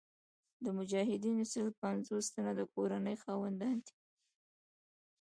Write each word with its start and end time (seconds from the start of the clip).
د 0.63 0.65
مجاهدینو 0.77 1.43
سل 1.53 1.67
پنځوس 1.83 2.25
تنه 2.33 2.51
د 2.59 2.61
کورنۍ 2.73 3.15
خاوندان 3.23 3.77
دي. 3.85 3.95